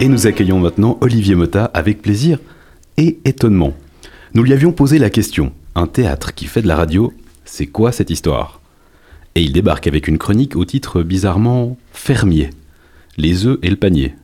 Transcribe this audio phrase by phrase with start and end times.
[0.00, 2.38] Et nous accueillons maintenant Olivier Mota avec plaisir
[2.96, 3.74] et étonnement.
[4.34, 7.12] Nous lui avions posé la question un théâtre qui fait de la radio,
[7.44, 8.60] c'est quoi cette histoire?
[9.34, 12.50] Et il débarque avec une chronique au titre bizarrement fermier
[13.18, 14.14] Les œufs et le panier.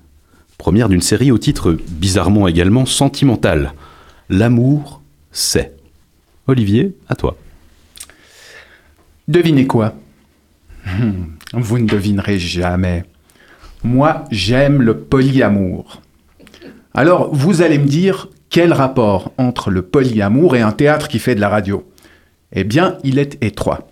[0.59, 3.75] Première d'une série au titre bizarrement également sentimental
[4.29, 5.77] L'amour, c'est.
[6.49, 7.37] Olivier, à toi.
[9.29, 9.95] Devinez quoi?
[10.87, 13.05] Hmm, Vous ne devinerez jamais.
[13.87, 16.03] Moi, j'aime le polyamour.
[16.93, 21.37] Alors, vous allez me dire, quel rapport entre le polyamour et un théâtre qui fait
[21.37, 21.89] de la radio?
[22.53, 23.87] Eh bien, il est étroit.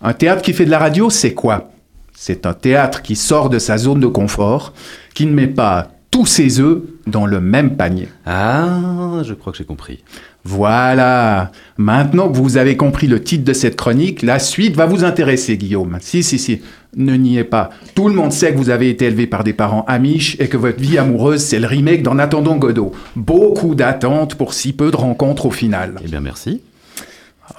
[0.00, 1.70] Un théâtre qui fait de la radio, c'est quoi?
[2.14, 4.72] C'est un théâtre qui sort de sa zone de confort,
[5.12, 6.78] qui ne met pas tous ses œufs
[7.08, 8.06] dans le même panier.
[8.24, 10.04] Ah, je crois que j'ai compris.
[10.44, 11.50] Voilà.
[11.76, 15.56] Maintenant que vous avez compris le titre de cette chronique, la suite va vous intéresser,
[15.56, 15.98] Guillaume.
[16.00, 16.62] Si, si, si.
[16.96, 17.70] Ne niez pas.
[17.96, 20.56] Tout le monde sait que vous avez été élevé par des parents amiches et que
[20.56, 22.92] votre vie amoureuse, c'est le remake d'En attendant Godot.
[23.16, 25.96] Beaucoup d'attentes pour si peu de rencontres au final.
[26.04, 26.60] Eh bien, merci.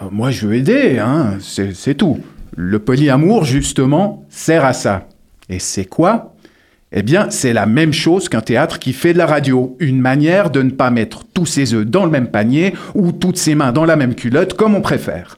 [0.02, 1.40] Euh, moi, je veux aider, hein.
[1.42, 2.20] C'est tout.
[2.56, 5.10] Le polyamour, justement, sert à ça.
[5.50, 6.35] Et c'est quoi
[6.98, 9.76] eh bien, c'est la même chose qu'un théâtre qui fait de la radio.
[9.82, 13.36] Une manière de ne pas mettre tous ses œufs dans le même panier ou toutes
[13.36, 15.38] ses mains dans la même culotte, comme on préfère.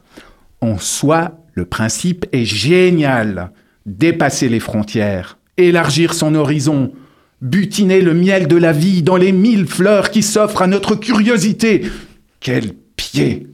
[0.60, 3.50] En soi, le principe est génial.
[3.86, 6.92] Dépasser les frontières, élargir son horizon,
[7.42, 11.82] butiner le miel de la vie dans les mille fleurs qui s'offrent à notre curiosité.
[12.38, 13.48] Quel pied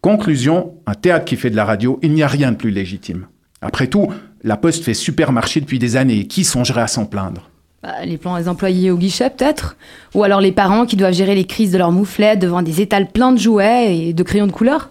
[0.00, 3.28] Conclusion, un théâtre qui fait de la radio, il n'y a rien de plus légitime.
[3.62, 4.08] Après tout,
[4.42, 6.26] la Poste fait supermarché depuis des années.
[6.26, 7.48] Qui songerait à s'en plaindre?
[7.82, 9.76] Bah, Les plans des employés au guichet, peut-être
[10.14, 13.08] Ou alors les parents qui doivent gérer les crises de leurs mouflets devant des étals
[13.08, 14.90] pleins de jouets et de crayons de couleur?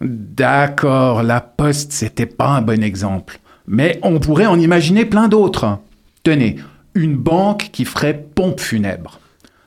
[0.00, 3.40] D'accord, la Poste, c'était pas un bon exemple.
[3.66, 5.78] Mais on pourrait en imaginer plein d'autres.
[6.22, 6.56] Tenez,
[6.94, 9.20] une banque qui ferait pompe funèbre.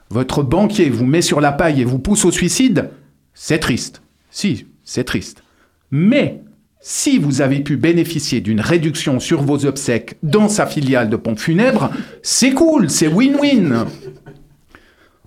[0.10, 2.90] Votre banquier vous met sur la paille et vous pousse au suicide?
[3.34, 4.02] C'est triste.
[4.32, 5.44] Si, c'est triste.
[5.92, 6.42] Mais
[6.80, 11.40] si vous avez pu bénéficier d'une réduction sur vos obsèques dans sa filiale de pompe
[11.40, 11.90] funèbre,
[12.22, 13.86] c'est cool, c'est win-win.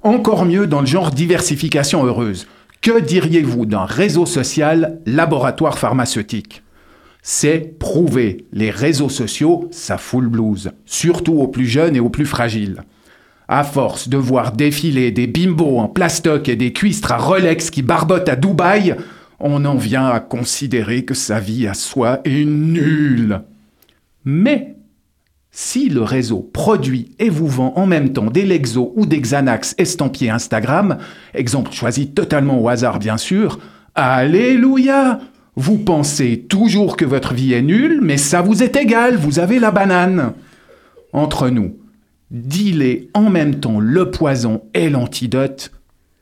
[0.03, 2.47] Encore mieux dans le genre diversification heureuse.
[2.81, 6.63] Que diriez-vous d'un réseau social laboratoire pharmaceutique?
[7.23, 8.47] C'est prouvé.
[8.53, 12.83] Les réseaux sociaux, ça fout le blues, surtout aux plus jeunes et aux plus fragiles.
[13.49, 17.83] À force de voir défiler des bimbos en plastoc et des cuistres à Rolex qui
[17.83, 18.97] barbotent à Dubaï,
[19.41, 23.41] on en vient à considérer que sa vie à soi est nulle.
[24.25, 24.77] Mais
[25.51, 29.75] si le réseau produit et vous vend en même temps des Lexo ou des Xanax
[29.79, 30.99] estampillés Instagram,
[31.35, 33.59] exemple choisi totalement au hasard bien sûr,
[33.95, 35.19] Alléluia
[35.57, 39.59] Vous pensez toujours que votre vie est nulle, mais ça vous est égal, vous avez
[39.59, 40.35] la banane.
[41.13, 41.77] Entre nous,
[42.31, 45.73] dealer en même temps le poison et l'antidote,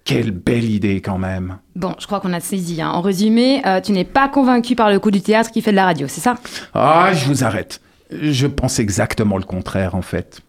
[0.09, 1.59] quelle belle idée quand même.
[1.77, 2.81] Bon, je crois qu'on a saisi.
[2.81, 2.89] Hein.
[2.89, 5.77] En résumé, euh, tu n'es pas convaincu par le coup du théâtre qui fait de
[5.77, 6.37] la radio, c'est ça?
[6.73, 7.83] Ah, je vous arrête.
[8.11, 10.41] Je pense exactement le contraire en fait.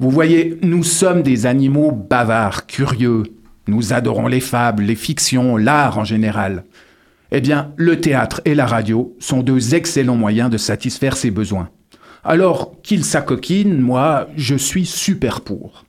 [0.00, 3.22] Vous voyez, nous sommes des animaux bavards, curieux.
[3.68, 6.64] Nous adorons les fables, les fictions, l'art en général.
[7.30, 11.68] Eh bien, le théâtre et la radio sont deux excellents moyens de satisfaire ces besoins.
[12.24, 15.85] Alors qu'ils s'acoquinent, moi, je suis super pour.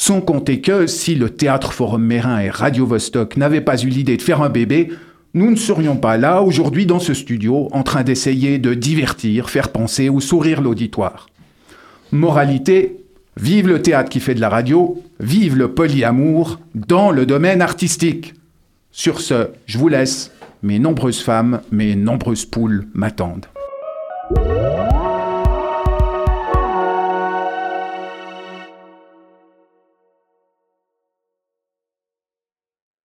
[0.00, 4.16] Sans compter que si le Théâtre Forum Mérin et Radio Vostok n'avaient pas eu l'idée
[4.16, 4.92] de faire un bébé,
[5.34, 9.70] nous ne serions pas là aujourd'hui dans ce studio en train d'essayer de divertir, faire
[9.72, 11.28] penser ou sourire l'auditoire.
[12.12, 13.04] Moralité,
[13.36, 18.34] vive le théâtre qui fait de la radio, vive le polyamour dans le domaine artistique.
[18.92, 20.30] Sur ce, je vous laisse.
[20.62, 23.46] Mes nombreuses femmes, mes nombreuses poules m'attendent.